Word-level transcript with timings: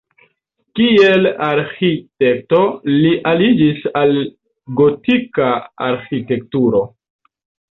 Kiel 0.77 1.27
arĥitekto 1.47 2.61
li 3.03 3.11
aliĝis 3.33 3.83
al 4.01 4.17
gotika 4.81 5.51
arĥitekturo. 5.91 6.83